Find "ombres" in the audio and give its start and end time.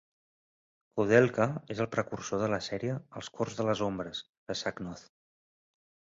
3.91-4.25